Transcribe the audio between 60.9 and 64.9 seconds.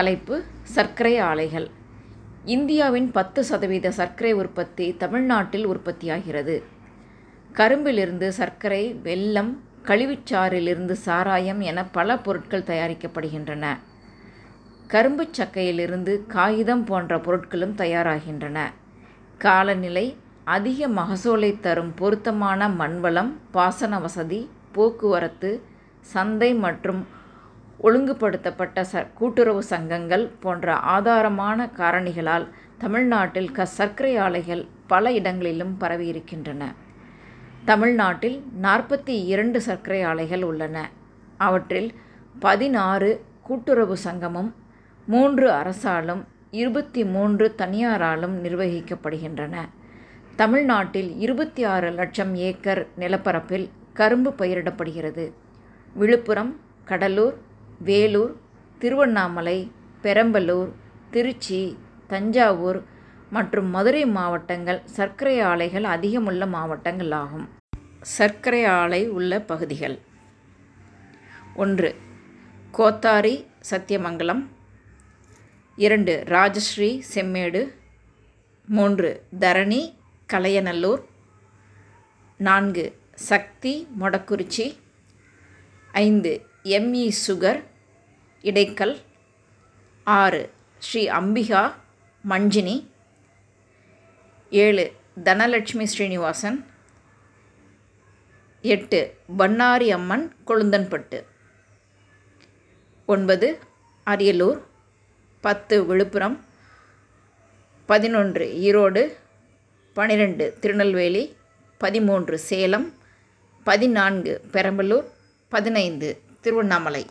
திருச்சி தஞ்சாவூர் மற்றும் மதுரை மாவட்டங்கள்